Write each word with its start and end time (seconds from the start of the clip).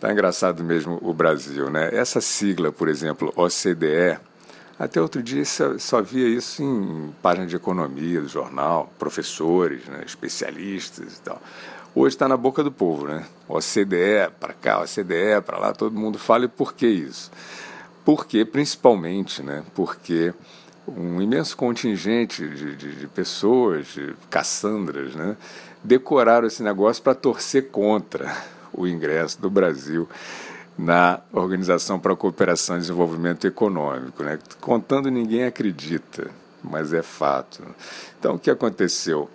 Tá 0.00 0.10
engraçado 0.10 0.64
mesmo 0.64 0.98
o 1.02 1.12
Brasil, 1.12 1.68
né? 1.68 1.90
Essa 1.92 2.22
sigla, 2.22 2.72
por 2.72 2.88
exemplo, 2.88 3.30
OCDE, 3.36 4.18
até 4.78 4.98
outro 4.98 5.22
dia 5.22 5.44
só, 5.44 5.76
só 5.76 6.00
via 6.00 6.26
isso 6.26 6.62
em 6.62 7.14
página 7.20 7.46
de 7.46 7.54
economia 7.54 8.22
do 8.22 8.26
jornal, 8.26 8.90
professores, 8.98 9.84
né, 9.84 10.02
especialistas 10.06 11.18
e 11.18 11.20
tal. 11.20 11.42
Hoje 11.94 12.14
está 12.14 12.26
na 12.26 12.36
boca 12.38 12.64
do 12.64 12.72
povo, 12.72 13.06
né? 13.06 13.26
OCDE 13.46 14.30
para 14.40 14.54
cá, 14.54 14.80
OCDE 14.80 15.42
para 15.44 15.58
lá, 15.58 15.72
todo 15.74 15.98
mundo 15.98 16.18
fala. 16.18 16.46
E 16.46 16.48
por 16.48 16.72
que 16.72 16.86
isso? 16.86 17.30
Porque, 18.02 18.42
principalmente, 18.46 19.42
né? 19.42 19.62
Porque 19.74 20.32
um 20.88 21.20
imenso 21.20 21.54
contingente 21.58 22.48
de, 22.48 22.74
de, 22.74 22.94
de 22.94 23.06
pessoas, 23.06 23.88
de 23.88 24.14
caçandras, 24.30 25.14
né? 25.14 25.36
decoraram 25.84 26.46
esse 26.46 26.62
negócio 26.62 27.02
para 27.02 27.14
torcer 27.14 27.68
contra 27.70 28.34
o 28.72 28.86
ingresso 28.86 29.40
do 29.40 29.50
Brasil 29.50 30.08
na 30.76 31.20
Organização 31.32 31.98
para 31.98 32.12
a 32.12 32.16
Cooperação 32.16 32.76
e 32.76 32.80
Desenvolvimento 32.80 33.46
Econômico. 33.46 34.22
Né? 34.22 34.38
Contando, 34.60 35.10
ninguém 35.10 35.44
acredita, 35.44 36.30
mas 36.62 36.92
é 36.92 37.02
fato. 37.02 37.62
Então, 38.18 38.36
o 38.36 38.38
que 38.38 38.50
aconteceu? 38.50 39.28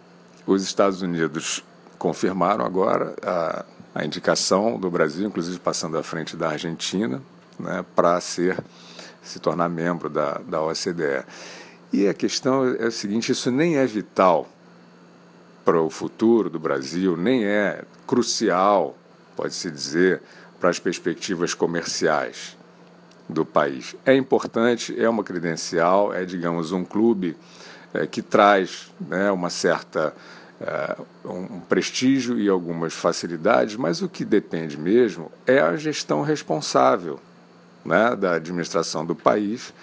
Os 0.48 0.64
Estados 0.64 1.02
Unidos 1.02 1.64
confirmaram 1.98 2.66
agora 2.66 3.16
a, 3.24 3.66
a 3.94 4.06
indicação 4.06 4.80
do 4.80 4.90
Brasil, 4.90 5.28
inclusive 5.28 5.60
passando 5.60 5.98
à 5.98 6.04
frente 6.04 6.36
da 6.36 6.50
Argentina, 6.50 7.22
né, 7.60 7.86
para 7.96 8.20
ser 8.22 8.58
se 9.24 9.40
tornar 9.40 9.70
membro 9.70 10.10
da, 10.10 10.40
da 10.48 10.62
OCDE. 10.62 11.26
E 11.92 12.08
a 12.08 12.14
questão 12.14 12.68
é 12.76 12.86
a 12.86 12.92
seguinte: 12.92 13.32
isso 13.32 13.50
nem 13.52 13.78
é 13.78 13.86
vital 13.86 14.48
para 15.64 15.82
o 15.82 15.90
futuro 15.90 16.50
do 16.50 16.60
Brasil, 16.60 17.18
nem 17.18 17.46
é 17.46 17.84
crucial, 18.06 18.96
pode-se 19.36 19.70
dizer, 19.70 20.22
para 20.60 20.70
as 20.70 20.80
perspectivas 20.80 21.54
comerciais 21.54 22.58
do 23.28 23.46
país. 23.46 23.96
É 24.06 24.16
importante, 24.16 25.00
é 25.00 25.10
uma 25.10 25.24
credencial, 25.24 26.14
é, 26.14 26.26
digamos, 26.26 26.72
um 26.72 26.84
clube 26.84 27.36
é, 27.94 28.06
que 28.06 28.22
traz 28.22 28.92
né, 29.00 29.32
uma 29.32 29.50
certa 29.50 30.14
é, 30.62 30.96
um 31.26 31.60
prestígio 31.60 32.40
e 32.40 32.48
algumas 32.48 32.94
facilidades, 32.94 33.76
mas 33.76 34.02
o 34.02 34.08
que 34.08 34.24
depende 34.24 34.78
mesmo 34.78 35.32
é 35.46 35.60
a 35.60 35.76
gestão 35.76 36.22
responsável 36.22 37.20
né, 37.84 38.16
da 38.16 38.36
administração 38.36 39.06
do 39.06 39.16
país, 39.16 39.74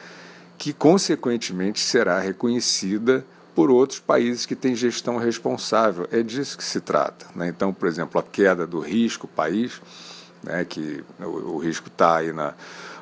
que 0.56 0.72
consequentemente 0.72 1.80
será 1.80 2.18
reconhecida 2.18 3.24
por 3.55 3.70
outros 3.70 3.98
países 3.98 4.47
que 4.47 4.56
têm 4.56 4.75
gestão 4.75 5.17
responsável. 5.17 6.08
É 6.11 6.22
disso 6.22 6.56
que 6.56 6.64
se 6.64 6.81
trata. 6.81 7.27
Né? 7.34 7.48
Então, 7.48 7.72
por 7.72 7.89
exemplo, 7.89 8.20
a 8.20 8.25
queda 8.25 8.67
do 8.67 8.81
risco 8.81 9.27
país, 9.28 9.81
né, 10.42 10.64
que 10.64 11.05
o, 11.20 11.55
o 11.55 11.58
risco 11.58 11.89
está 11.89 12.17
aí 12.17 12.33
na, 12.33 12.55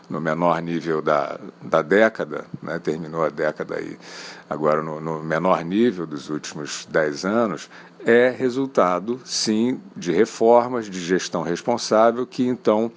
no 0.09 0.21
menor 0.21 0.61
nível 0.61 1.01
da, 1.01 1.39
da 1.63 1.83
década, 1.83 2.45
né, 2.63 2.79
terminou 2.79 3.25
a 3.25 3.31
década 3.31 3.77
aí 3.77 3.97
agora 4.49 4.83
no, 4.83 5.01
no 5.01 5.23
menor 5.23 5.65
nível 5.65 6.07
dos 6.07 6.29
últimos 6.29 6.87
dez 6.91 7.25
anos, 7.25 7.71
é 8.05 8.31
resultado, 8.31 9.21
sim, 9.25 9.81
de 9.95 10.11
reformas, 10.11 10.87
de 10.87 11.01
gestão 11.01 11.43
responsável, 11.43 12.27
que 12.27 12.47
então 12.47 12.91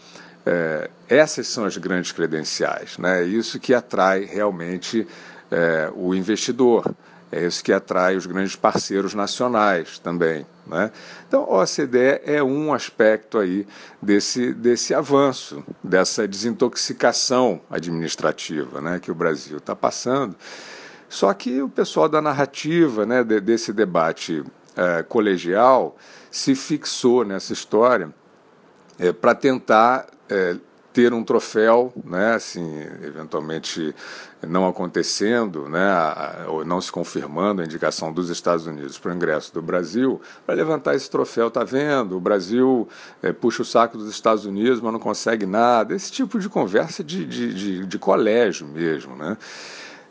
é, 0.45 0.89
essas 1.07 1.47
são 1.47 1.65
as 1.65 1.77
grandes 1.77 2.11
credenciais. 2.11 2.97
Né? 2.97 3.21
É 3.21 3.25
isso 3.25 3.59
que 3.59 3.73
atrai 3.73 4.25
realmente 4.25 5.07
é, 5.51 5.91
o 5.95 6.15
investidor. 6.15 6.95
É 7.35 7.45
isso 7.47 7.63
que 7.63 7.73
atrai 7.73 8.15
os 8.15 8.27
grandes 8.27 8.55
parceiros 8.55 9.15
nacionais 9.15 9.97
também. 9.97 10.45
Né? 10.67 10.91
Então, 11.27 11.41
a 11.43 11.63
OCDE 11.63 12.21
é 12.23 12.43
um 12.43 12.71
aspecto 12.71 13.39
aí 13.39 13.65
desse, 13.99 14.53
desse 14.53 14.93
avanço, 14.93 15.63
dessa 15.83 16.27
desintoxicação 16.27 17.59
administrativa 17.71 18.79
né, 18.79 18.99
que 18.99 19.09
o 19.09 19.15
Brasil 19.15 19.57
está 19.57 19.75
passando. 19.75 20.35
Só 21.09 21.33
que 21.33 21.59
o 21.59 21.67
pessoal 21.67 22.07
da 22.07 22.21
narrativa 22.21 23.03
né, 23.03 23.23
desse 23.23 23.73
debate 23.73 24.43
é, 24.75 25.01
colegial 25.01 25.97
se 26.29 26.53
fixou 26.53 27.25
nessa 27.25 27.51
história 27.51 28.13
é, 28.99 29.11
para 29.11 29.33
tentar 29.33 30.05
é, 30.29 30.55
ter 30.93 31.11
um 31.11 31.23
troféu, 31.23 31.91
né, 32.05 32.35
assim, 32.35 32.81
eventualmente 33.01 33.95
não 34.47 34.67
acontecendo, 34.67 35.67
né, 35.67 35.89
ou 36.47 36.63
não 36.63 36.79
se 36.79 36.91
confirmando 36.91 37.61
a 37.61 37.65
indicação 37.65 38.13
dos 38.13 38.29
Estados 38.29 38.67
Unidos 38.67 38.99
para 38.99 39.11
o 39.11 39.15
ingresso 39.15 39.53
do 39.53 39.61
Brasil, 39.61 40.21
para 40.45 40.53
levantar 40.53 40.93
esse 40.93 41.09
troféu, 41.09 41.49
tá 41.49 41.63
vendo? 41.63 42.15
O 42.15 42.19
Brasil 42.19 42.87
é, 43.21 43.33
puxa 43.33 43.63
o 43.63 43.65
saco 43.65 43.97
dos 43.97 44.09
Estados 44.09 44.45
Unidos, 44.45 44.79
mas 44.79 44.93
não 44.93 44.99
consegue 44.99 45.45
nada. 45.45 45.95
Esse 45.95 46.11
tipo 46.11 46.39
de 46.39 46.47
conversa 46.47 47.03
de, 47.03 47.25
de, 47.25 47.53
de, 47.53 47.85
de 47.85 47.99
colégio 47.99 48.67
mesmo, 48.67 49.15
né? 49.15 49.37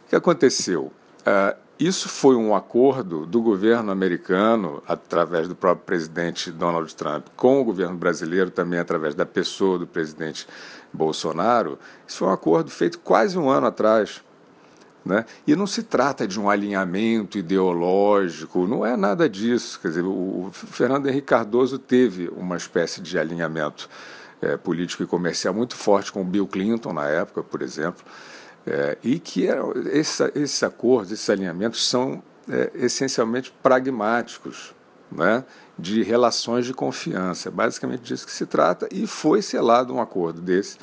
O 0.06 0.08
que 0.10 0.16
aconteceu? 0.16 0.90
Uh, 1.20 1.61
isso 1.78 2.08
foi 2.08 2.36
um 2.36 2.54
acordo 2.54 3.26
do 3.26 3.40
governo 3.42 3.90
americano, 3.90 4.82
através 4.86 5.48
do 5.48 5.54
próprio 5.54 5.84
presidente 5.84 6.50
Donald 6.50 6.94
Trump, 6.94 7.26
com 7.36 7.60
o 7.60 7.64
governo 7.64 7.96
brasileiro, 7.96 8.50
também 8.50 8.78
através 8.78 9.14
da 9.14 9.26
pessoa 9.26 9.78
do 9.78 9.86
presidente 9.86 10.46
Bolsonaro. 10.92 11.78
Isso 12.06 12.18
foi 12.18 12.28
um 12.28 12.32
acordo 12.32 12.70
feito 12.70 12.98
quase 13.00 13.38
um 13.38 13.50
ano 13.50 13.66
atrás. 13.66 14.22
Né? 15.04 15.24
E 15.44 15.56
não 15.56 15.66
se 15.66 15.82
trata 15.82 16.28
de 16.28 16.38
um 16.38 16.48
alinhamento 16.48 17.36
ideológico, 17.36 18.66
não 18.68 18.86
é 18.86 18.96
nada 18.96 19.28
disso. 19.28 19.80
Quer 19.80 19.88
dizer, 19.88 20.04
o 20.04 20.50
Fernando 20.52 21.08
Henrique 21.08 21.26
Cardoso 21.26 21.78
teve 21.78 22.28
uma 22.36 22.56
espécie 22.56 23.00
de 23.00 23.18
alinhamento 23.18 23.88
é, 24.40 24.56
político 24.56 25.02
e 25.02 25.06
comercial 25.06 25.52
muito 25.52 25.74
forte 25.74 26.12
com 26.12 26.22
o 26.22 26.24
Bill 26.24 26.46
Clinton 26.46 26.92
na 26.92 27.08
época, 27.08 27.42
por 27.42 27.62
exemplo. 27.62 28.04
É, 28.66 28.96
e 29.02 29.18
que 29.18 29.46
era, 29.46 29.62
esse, 29.90 30.22
esses 30.36 30.62
acordos, 30.62 31.10
esses 31.10 31.28
alinhamentos 31.28 31.88
são 31.88 32.22
é, 32.48 32.70
essencialmente 32.74 33.52
pragmáticos, 33.62 34.74
né, 35.10 35.44
de 35.78 36.02
relações 36.02 36.64
de 36.64 36.72
confiança. 36.72 37.48
É 37.48 37.52
basicamente 37.52 38.02
disso 38.02 38.24
que 38.24 38.32
se 38.32 38.46
trata, 38.46 38.88
e 38.90 39.06
foi 39.06 39.42
selado 39.42 39.92
um 39.94 40.00
acordo 40.00 40.40
desse 40.40 40.78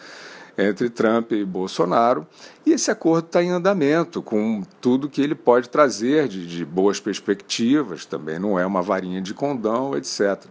entre 0.58 0.90
Trump 0.90 1.32
e 1.32 1.46
Bolsonaro, 1.46 2.28
e 2.66 2.74
esse 2.74 2.92
acordo 2.92 3.28
está 3.28 3.42
em 3.42 3.50
andamento, 3.50 4.22
com 4.22 4.62
tudo 4.82 5.10
que 5.10 5.22
ele 5.22 5.34
pode 5.34 5.70
trazer 5.70 6.28
de, 6.28 6.46
de 6.46 6.66
boas 6.66 7.00
perspectivas, 7.00 8.06
também 8.06 8.38
não 8.38 8.60
é 8.60 8.66
uma 8.66 8.82
varinha 8.82 9.22
de 9.22 9.34
condão, 9.34 9.96
etc. 9.96 10.44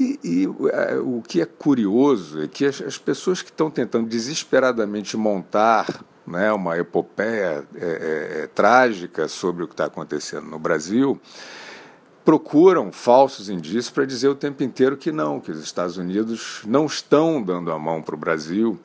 E, 0.00 0.18
e 0.24 0.48
é, 0.70 0.96
o 0.96 1.20
que 1.20 1.42
é 1.42 1.44
curioso 1.44 2.42
é 2.42 2.48
que 2.48 2.64
as 2.64 2.96
pessoas 2.96 3.42
que 3.42 3.50
estão 3.50 3.70
tentando 3.70 4.08
desesperadamente 4.08 5.14
montar 5.14 6.02
né, 6.26 6.52
uma 6.52 6.78
epopeia 6.78 7.64
é, 7.74 7.84
é, 7.84 8.42
é, 8.42 8.46
trágica 8.46 9.28
sobre 9.28 9.64
o 9.64 9.66
que 9.66 9.74
está 9.74 9.86
acontecendo 9.86 10.46
no 10.46 10.58
Brasil, 10.58 11.20
procuram 12.24 12.92
falsos 12.92 13.48
indícios 13.48 13.90
para 13.90 14.04
dizer 14.04 14.28
o 14.28 14.34
tempo 14.34 14.62
inteiro 14.62 14.96
que 14.96 15.10
não, 15.10 15.40
que 15.40 15.50
os 15.50 15.62
Estados 15.62 15.96
Unidos 15.96 16.62
não 16.66 16.86
estão 16.86 17.42
dando 17.42 17.72
a 17.72 17.78
mão 17.78 18.00
para 18.00 18.14
o 18.14 18.18
Brasil, 18.18 18.78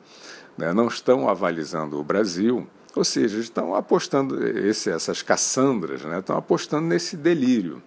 né, 0.56 0.72
não 0.72 0.88
estão 0.88 1.28
avalizando 1.28 2.00
o 2.00 2.04
Brasil, 2.04 2.66
ou 2.96 3.04
seja, 3.04 3.38
estão 3.38 3.74
apostando, 3.74 4.44
esse, 4.58 4.90
essas 4.90 5.22
caçandras, 5.22 6.02
né, 6.02 6.18
estão 6.18 6.36
apostando 6.36 6.86
nesse 6.86 7.16
delírio. 7.16 7.80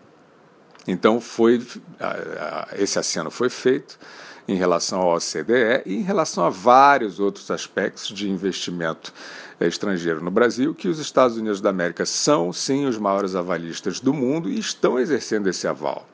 Então 0.88 1.22
foi 1.22 1.62
esse 2.74 2.98
aceno 2.98 3.30
foi 3.30 3.50
feito 3.50 4.00
em 4.48 4.56
relação 4.56 5.02
ao 5.02 5.16
OCDE 5.16 5.84
e 5.86 5.96
em 5.96 6.02
relação 6.02 6.44
a 6.44 6.50
vários 6.50 7.20
outros 7.20 7.50
aspectos 7.52 8.08
de 8.08 8.30
investimento 8.30 9.14
estrangeiro 9.60 10.24
no 10.24 10.32
Brasil, 10.32 10.74
que 10.74 10.88
os 10.88 11.00
Estados 11.00 11.38
Unidos 11.38 11.62
da 11.62 11.70
América 11.70 12.06
são, 12.06 12.52
sim, 12.52 12.86
os 12.86 12.98
maiores 12.98 13.36
avalistas 13.36 14.00
do 14.00 14.14
mundo 14.14 14.50
e 14.50 14.58
estão 14.60 15.00
exercendo 15.00 15.48
esse 15.48 15.68
aval. 15.68 16.08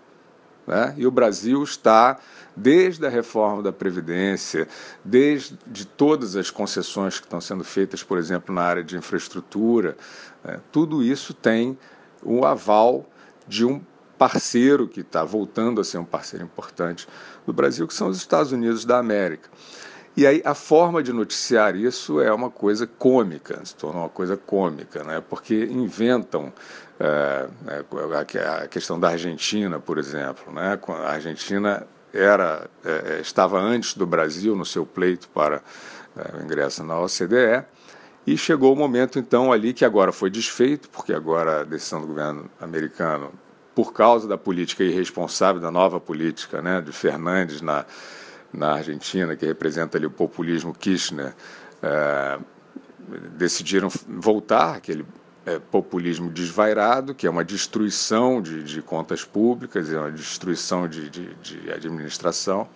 Né? 0.66 0.94
E 0.98 1.08
o 1.08 1.12
Brasil 1.12 1.64
está, 1.64 2.20
desde 2.56 3.06
a 3.06 3.10
reforma 3.10 3.64
da 3.64 3.72
Previdência, 3.72 4.68
desde 5.04 5.58
de 5.66 5.86
todas 5.86 6.36
as 6.36 6.52
concessões 6.52 7.20
que 7.20 7.26
estão 7.26 7.40
sendo 7.40 7.64
feitas, 7.64 8.04
por 8.04 8.18
exemplo, 8.18 8.54
na 8.54 8.64
área 8.64 8.84
de 8.84 8.98
infraestrutura, 8.98 9.96
né? 10.44 10.60
tudo 10.72 11.02
isso 11.02 11.34
tem 11.34 11.78
o 12.22 12.46
aval 12.46 13.06
de 13.48 13.64
um 13.64 13.82
parceiro 14.18 14.88
que 14.88 15.02
está 15.02 15.24
voltando 15.24 15.80
a 15.80 15.84
ser 15.84 15.98
um 15.98 16.06
parceiro 16.06 16.46
importante 16.46 17.08
do 17.46 17.54
Brasil, 17.54 17.88
que 17.88 17.94
são 17.94 18.08
os 18.10 18.18
Estados 18.18 18.52
Unidos 18.52 18.86
da 18.86 18.98
América. 18.98 19.50
E 20.16 20.26
aí 20.26 20.42
a 20.44 20.56
forma 20.56 21.04
de 21.04 21.14
noticiar 21.14 21.76
isso 21.76 22.20
é 22.20 22.34
uma 22.34 22.50
coisa 22.50 22.88
cômica, 22.88 23.64
se 23.64 23.76
tornou 23.76 24.02
uma 24.02 24.10
coisa 24.10 24.36
cômica, 24.36 25.04
né? 25.04 25.22
porque 25.30 25.66
inventam 25.66 26.52
é, 27.00 27.48
a 28.64 28.68
questão 28.68 29.00
da 29.00 29.10
Argentina, 29.10 29.80
por 29.80 30.00
exemplo. 30.00 30.52
Né? 30.52 30.80
A 31.06 31.12
Argentina 31.12 31.86
era, 32.12 32.68
é, 32.84 33.20
estava 33.22 33.60
antes 33.60 33.94
do 33.94 34.08
Brasil 34.08 34.56
no 34.56 34.66
seu 34.66 34.88
pleito 34.88 35.30
para 35.30 35.62
é, 36.18 36.38
o 36.38 36.44
ingresso 36.44 36.84
na 36.84 37.00
OCDE, 37.00 37.64
e 38.26 38.36
chegou 38.38 38.74
o 38.74 38.76
momento, 38.76 39.20
então, 39.20 39.54
ali 39.54 39.72
que 39.72 39.86
agora 39.86 40.12
foi 40.12 40.30
desfeito, 40.30 40.90
porque 40.90 41.14
agora 41.14 41.62
a 41.62 41.64
decisão 41.64 42.02
do 42.02 42.08
governo 42.08 42.50
americano 42.60 43.32
por 43.78 43.94
causa 43.94 44.28
da 44.28 44.40
política 44.40 44.84
irresponsável, 44.84 45.62
da 45.62 45.70
nova 45.70 46.00
política 46.00 46.64
né, 46.64 46.82
de 46.82 46.92
Fernandes 46.92 47.62
na, 47.62 47.86
na 48.52 48.74
Argentina, 48.74 49.36
que 49.36 49.46
representa 49.46 50.00
ali 50.00 50.08
o 50.08 50.10
populismo 50.10 50.74
Kirchner, 50.74 51.36
é, 51.84 52.40
decidiram 53.38 53.88
voltar 54.08 54.78
aquele 54.78 55.06
é, 55.46 55.60
populismo 55.60 56.28
desvairado, 56.32 57.14
que 57.14 57.28
é 57.28 57.30
uma 57.30 57.46
destruição 57.46 58.42
de, 58.42 58.64
de 58.64 58.82
contas 58.82 59.24
públicas, 59.24 59.94
é 59.94 60.00
uma 60.00 60.12
destruição 60.12 60.88
de, 60.88 61.08
de, 61.08 61.36
de 61.36 61.72
administração. 61.72 62.68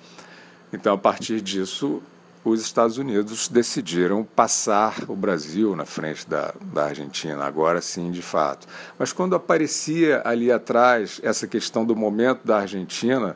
Então, 0.71 0.93
a 0.93 0.99
partir 0.99 1.41
disso, 1.41 1.99
os 2.43 2.61
Estados 2.61 2.97
Unidos 2.97 3.47
decidiram 3.47 4.23
passar 4.23 5.03
o 5.07 5.15
Brasil 5.15 5.75
na 5.75 5.85
frente 5.85 6.27
da, 6.27 6.53
da 6.73 6.85
Argentina, 6.85 7.43
agora 7.43 7.81
sim, 7.81 8.09
de 8.11 8.21
fato. 8.21 8.67
Mas 8.97 9.13
quando 9.13 9.35
aparecia 9.35 10.21
ali 10.25 10.51
atrás 10.51 11.19
essa 11.23 11.47
questão 11.47 11.85
do 11.85 11.95
momento 11.95 12.45
da 12.45 12.59
Argentina, 12.59 13.35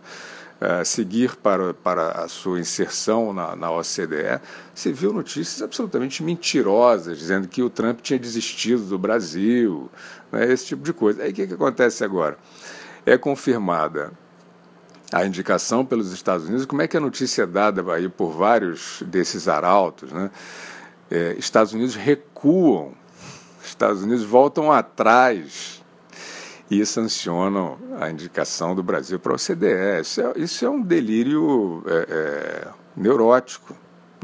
Uh, 0.56 0.86
seguir 0.86 1.36
para, 1.36 1.74
para 1.74 2.12
a 2.12 2.30
sua 2.30 2.62
inserção 2.62 3.34
na, 3.34 3.57
na 3.57 3.69
OCDE, 3.72 4.40
se 4.74 4.90
viu 4.94 5.12
notícias 5.12 5.62
absolutamente 5.62 6.24
mentirosas, 6.24 7.18
dizendo 7.18 7.46
que 7.46 7.62
o 7.62 7.69
Trump 7.69 8.00
tinha 8.00 8.18
desistido 8.18 8.84
do 8.86 8.98
Brasil, 8.98 9.92
né, 10.31 10.50
esse 10.50 10.68
tipo 10.68 10.81
de 10.81 10.94
coisa. 10.94 11.24
Aí 11.24 11.31
o 11.31 11.34
que, 11.34 11.46
que 11.46 11.54
acontece 11.56 12.06
agora? 12.06 12.38
É 13.06 13.18
confirmada 13.18 14.13
a 15.15 15.25
indicação 15.25 15.85
pelos 15.85 16.12
Estados 16.12 16.45
Unidos, 16.45 16.65
como 16.65 16.81
é 16.81 16.89
que 16.89 16.97
a 16.97 17.00
notícia 17.00 17.44
é 17.44 17.47
dada 17.47 17.81
aí 17.94 18.09
por 18.09 18.31
vários 18.31 19.01
desses 19.07 19.47
arautos, 19.47 20.12
né? 20.12 20.29
É, 21.09 21.38
Estados 21.39 21.71
Unidos 21.71 21.95
recuam, 21.95 22.91
Estados 23.63 24.03
Unidos 24.03 24.25
voltam 24.25 24.73
atrás 24.73 25.81
e 26.69 26.85
sancionam 26.85 27.77
a 27.97 28.09
indicação 28.09 28.75
do 28.75 28.83
Brasil 28.83 29.17
para 29.17 29.31
a 29.31 29.35
OCDE. 29.35 30.01
Isso 30.01 30.19
é, 30.19 30.33
isso 30.35 30.65
é 30.65 30.69
um 30.69 30.81
delírio 30.81 31.81
é, 31.88 32.07
é, 32.09 32.67
neurótico. 32.97 33.73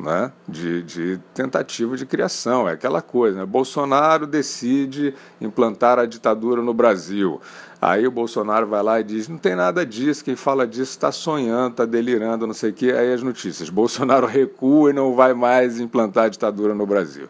Né, 0.01 0.31
de, 0.47 0.81
de, 0.81 1.19
tentativa 1.31 1.95
de 1.95 2.07
criação. 2.07 2.67
É 2.67 2.71
aquela 2.71 3.03
coisa, 3.03 3.37
né? 3.37 3.45
Bolsonaro 3.45 4.25
decide 4.25 5.13
implantar 5.39 5.99
a 5.99 6.07
ditadura 6.07 6.59
no 6.59 6.73
Brasil. 6.73 7.39
Aí 7.79 8.07
o 8.07 8.11
Bolsonaro 8.11 8.65
vai 8.65 8.81
lá 8.81 8.99
e 8.99 9.03
diz: 9.03 9.27
não 9.27 9.37
tem 9.37 9.55
nada 9.55 9.85
disso, 9.85 10.25
quem 10.25 10.35
fala 10.35 10.65
disso 10.65 10.91
está 10.91 11.11
sonhando, 11.11 11.73
está 11.73 11.85
delirando, 11.85 12.47
não 12.47 12.53
sei 12.53 12.71
o 12.71 12.73
quê. 12.73 12.95
Aí 12.97 13.13
as 13.13 13.21
notícias: 13.21 13.69
Bolsonaro 13.69 14.25
recua 14.25 14.89
e 14.89 14.93
não 14.93 15.13
vai 15.13 15.35
mais 15.35 15.79
implantar 15.79 16.25
a 16.25 16.29
ditadura 16.29 16.73
no 16.73 16.87
Brasil. 16.87 17.27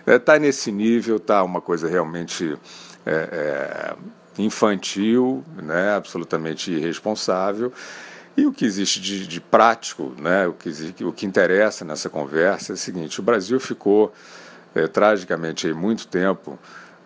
Está 0.00 0.12
é, 0.12 0.18
tá 0.18 0.38
nesse 0.38 0.72
nível, 0.72 1.16
está 1.16 1.42
uma 1.42 1.60
coisa 1.60 1.86
realmente 1.86 2.56
é, 3.04 3.12
é, 3.12 4.42
infantil, 4.42 5.44
né, 5.62 5.94
absolutamente 5.94 6.70
irresponsável. 6.70 7.72
E 8.36 8.44
o 8.44 8.52
que 8.52 8.64
existe 8.64 9.00
de, 9.00 9.26
de 9.26 9.40
prático, 9.40 10.14
né, 10.18 10.46
o, 10.46 10.52
que, 10.52 11.04
o 11.04 11.12
que 11.12 11.24
interessa 11.24 11.84
nessa 11.84 12.10
conversa 12.10 12.72
é 12.72 12.74
o 12.74 12.76
seguinte: 12.76 13.18
o 13.18 13.22
Brasil 13.22 13.58
ficou 13.58 14.12
é, 14.74 14.86
tragicamente 14.86 15.72
muito 15.72 16.06
tempo 16.06 16.58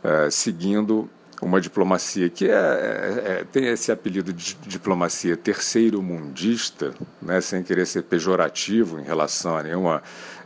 é, 0.03 0.29
seguindo 0.31 1.09
uma 1.41 1.61
diplomacia 1.61 2.29
que 2.29 2.49
é, 2.49 2.53
é, 2.53 3.25
é, 3.41 3.44
tem 3.50 3.67
esse 3.69 3.91
apelido 3.91 4.32
de 4.32 4.55
diplomacia 4.67 5.37
terceiro-mundista, 5.37 6.93
né, 7.21 7.41
sem 7.41 7.62
querer 7.62 7.87
ser 7.87 8.03
pejorativo 8.03 9.00
em 9.00 9.05
relação 9.05 9.56
a 9.56 9.62
nenhuma 9.62 10.03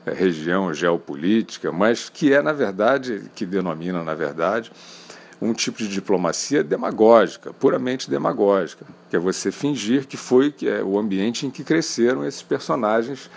é, 0.06 0.12
região 0.12 0.72
geopolítica, 0.72 1.72
mas 1.72 2.08
que 2.08 2.32
é, 2.32 2.40
na 2.40 2.52
verdade, 2.52 3.30
que 3.34 3.44
denomina, 3.44 4.04
na 4.04 4.14
verdade, 4.14 4.70
um 5.40 5.52
tipo 5.52 5.78
de 5.78 5.88
diplomacia 5.88 6.62
demagógica, 6.62 7.52
puramente 7.52 8.08
demagógica, 8.08 8.86
que 9.10 9.16
é 9.16 9.18
você 9.18 9.50
fingir 9.50 10.06
que 10.06 10.16
foi 10.16 10.50
que 10.50 10.68
é 10.68 10.82
o 10.82 10.98
ambiente 10.98 11.46
em 11.46 11.50
que 11.50 11.64
cresceram 11.64 12.26
esses 12.26 12.42
personagens 12.42 13.30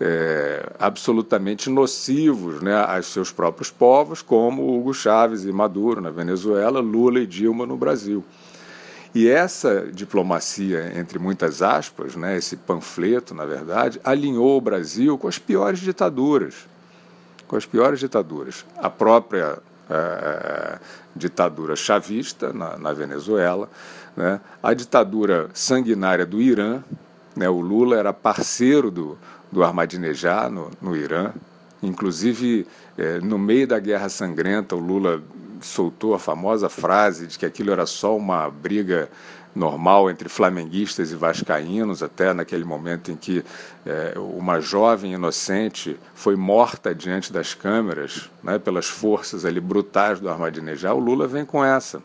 é, 0.00 0.70
absolutamente 0.78 1.68
nocivos 1.68 2.62
né, 2.62 2.74
aos 2.74 3.06
seus 3.06 3.32
próprios 3.32 3.70
povos, 3.70 4.22
como 4.22 4.78
Hugo 4.78 4.94
Chávez 4.94 5.44
e 5.44 5.52
Maduro 5.52 6.00
na 6.00 6.10
Venezuela, 6.10 6.80
Lula 6.80 7.20
e 7.20 7.26
Dilma 7.26 7.66
no 7.66 7.76
Brasil. 7.76 8.24
E 9.14 9.28
essa 9.28 9.88
diplomacia, 9.92 10.92
entre 10.96 11.18
muitas 11.18 11.62
aspas, 11.62 12.14
né, 12.14 12.36
esse 12.36 12.56
panfleto, 12.56 13.34
na 13.34 13.44
verdade, 13.44 14.00
alinhou 14.04 14.56
o 14.56 14.60
Brasil 14.60 15.18
com 15.18 15.26
as 15.26 15.38
piores 15.38 15.80
ditaduras. 15.80 16.54
Com 17.46 17.56
as 17.56 17.64
piores 17.64 17.98
ditaduras. 17.98 18.64
A 18.76 18.90
própria 18.90 19.58
é, 19.90 20.78
ditadura 21.14 21.74
chavista 21.76 22.52
na, 22.52 22.76
na 22.78 22.92
Venezuela, 22.92 23.68
né, 24.16 24.40
a 24.62 24.74
ditadura 24.74 25.48
sanguinária 25.54 26.26
do 26.26 26.40
Irã. 26.40 26.82
Né, 27.36 27.48
o 27.48 27.60
Lula 27.60 27.96
era 27.96 28.12
parceiro 28.12 28.90
do, 28.90 29.18
do 29.50 29.62
Ahmadinejad 29.62 30.50
no, 30.50 30.70
no 30.80 30.96
Irã. 30.96 31.32
Inclusive, 31.82 32.66
é, 32.96 33.20
no 33.20 33.38
meio 33.38 33.66
da 33.66 33.78
Guerra 33.78 34.08
Sangrenta, 34.08 34.74
o 34.74 34.80
Lula 34.80 35.22
soltou 35.60 36.14
a 36.14 36.18
famosa 36.18 36.68
frase 36.68 37.26
de 37.26 37.38
que 37.38 37.46
aquilo 37.46 37.70
era 37.70 37.86
só 37.86 38.16
uma 38.16 38.48
briga 38.50 39.08
normal 39.54 40.10
entre 40.10 40.28
flamenguistas 40.28 41.10
e 41.10 41.16
vascaínos, 41.16 42.02
até 42.02 42.32
naquele 42.32 42.64
momento 42.64 43.10
em 43.10 43.16
que 43.16 43.44
é, 43.84 44.14
uma 44.16 44.60
jovem 44.60 45.12
inocente 45.12 45.98
foi 46.14 46.36
morta 46.36 46.94
diante 46.94 47.32
das 47.32 47.54
câmeras 47.54 48.30
né, 48.42 48.58
pelas 48.58 48.86
forças 48.86 49.44
ali 49.44 49.60
brutais 49.60 50.20
do 50.20 50.28
Ahmadinejad, 50.28 50.94
o 50.94 50.98
Lula 50.98 51.26
vem 51.26 51.44
com 51.44 51.64
essa 51.64 52.02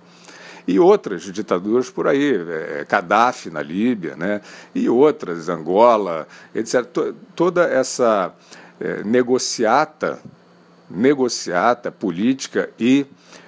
e 0.68 0.80
outras 0.80 1.24
ditaduras 1.24 1.90
por 1.90 2.08
aí, 2.08 2.36
é, 2.36 2.86
Gaddafi 2.88 3.50
na 3.50 3.62
Líbia, 3.62 4.16
né, 4.16 4.42
e 4.74 4.90
outras, 4.90 5.50
Angola, 5.50 6.28
etc. 6.56 6.86
toda 7.36 7.64
essa 7.66 8.34
é, 8.80 9.04
negociata, 9.04 10.20
negociata 10.90 11.92
política 11.92 12.70
e, 12.80 13.06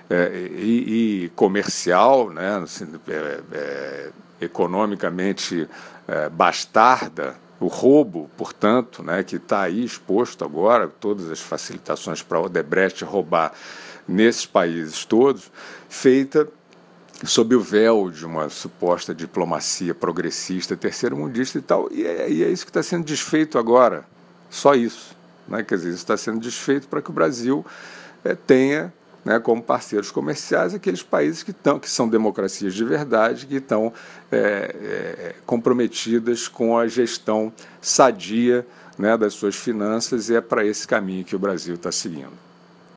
é, 0.10 0.50
e, 0.56 1.25
e, 1.25 1.30
comercial, 1.30 2.30
né, 2.30 2.57
assim, 2.63 2.88
é, 3.07 3.40
é, 3.52 4.10
economicamente 4.40 5.68
é, 6.07 6.30
bastarda, 6.30 7.36
o 7.60 7.68
roubo, 7.68 8.30
portanto, 8.38 9.02
né, 9.02 9.24
que 9.24 9.38
está 9.38 9.62
aí 9.62 9.84
exposto 9.84 10.44
agora, 10.44 10.88
todas 10.88 11.31
as 11.31 11.40
facilitações 11.40 12.22
para 12.22 12.40
Odebrecht 12.40 13.04
roubar 13.04 13.54
nesses 14.07 14.46
países 14.46 15.06
todos, 15.06 15.52
feita 15.90 16.48
sob 17.24 17.56
o 17.56 17.62
véu 17.62 18.12
de 18.12 18.25
uma 18.25 18.50
suposta 18.50 19.16
diplomacia 19.16 19.96
progressista, 19.96 20.75
terceiro-mundista 20.75 21.58
e 21.58 21.62
tal. 21.62 21.88
E 21.92 22.06
é, 22.06 22.30
e 22.30 22.44
é 22.44 22.50
isso 22.50 22.66
que 22.66 22.69
está 22.69 22.84
sendo 22.84 23.06
desfeito 23.06 23.58
agora. 23.58 24.06
Só 24.50 24.75
isso. 24.75 25.16
Né? 25.48 25.63
Quer 25.63 25.75
dizer, 25.75 25.89
isso 25.89 25.98
está 26.00 26.18
sendo 26.18 26.39
desfeito 26.39 26.88
para 26.88 27.01
que 27.01 27.10
o 27.10 27.13
Brasil 27.13 27.65
é, 28.24 28.36
tenha 28.36 28.94
né, 29.25 29.39
como 29.39 29.62
parceiros 29.62 30.12
comerciais 30.12 30.75
aqueles 30.75 31.01
países 31.01 31.41
que, 31.41 31.51
tão, 31.51 31.79
que 31.79 31.89
são 31.89 32.08
democracias 32.08 32.75
de 32.75 32.86
verdade, 32.86 33.48
que 33.48 33.55
estão 33.55 33.91
é, 34.32 34.38
é, 34.38 35.36
comprometidas 35.48 36.48
com 36.48 36.77
a 36.77 36.88
gestão 36.88 37.51
sadia 37.82 38.65
né, 38.98 39.17
das 39.17 39.34
suas 39.34 39.55
finanças, 39.55 40.29
e 40.29 40.36
é 40.36 40.41
para 40.41 40.63
esse 40.63 40.88
caminho 40.88 41.25
que 41.25 41.36
o 41.36 41.39
Brasil 41.39 41.74
está 41.74 41.91
seguindo. 41.91 42.46